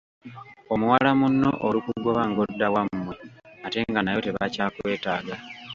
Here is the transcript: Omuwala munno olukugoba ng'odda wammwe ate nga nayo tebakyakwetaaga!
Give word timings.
Omuwala 0.73 1.09
munno 1.19 1.51
olukugoba 1.67 2.21
ng'odda 2.29 2.67
wammwe 2.73 3.13
ate 3.65 3.79
nga 3.89 3.99
nayo 4.01 4.19
tebakyakwetaaga! 4.25 5.35